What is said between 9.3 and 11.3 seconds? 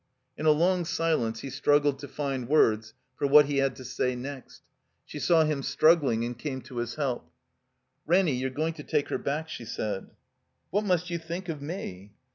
she said. "What must you